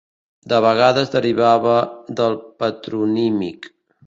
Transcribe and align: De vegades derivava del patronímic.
De 0.53 0.61
vegades 0.65 1.11
derivava 1.15 1.75
del 2.21 2.39
patronímic. 2.65 3.71